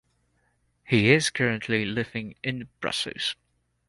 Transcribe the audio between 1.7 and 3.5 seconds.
living in Brussels.